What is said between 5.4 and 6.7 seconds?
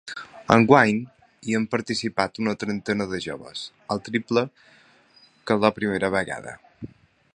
que la primera vegada.